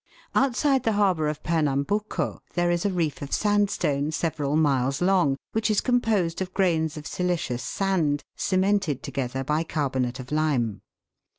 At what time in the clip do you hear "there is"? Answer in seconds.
2.55-2.85